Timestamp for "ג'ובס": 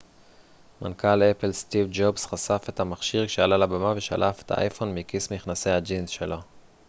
1.91-2.25